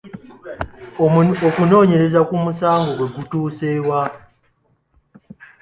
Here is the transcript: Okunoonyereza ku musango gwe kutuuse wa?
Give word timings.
Okunoonyereza 1.47 2.19
ku 2.27 2.35
musango 2.43 2.89
gwe 2.97 3.07
kutuuse 3.13 3.69
wa? 3.87 4.03